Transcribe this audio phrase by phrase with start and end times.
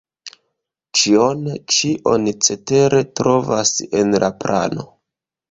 [0.99, 1.43] Ĉion
[1.75, 4.89] ĉi oni cetere trovas en la plano.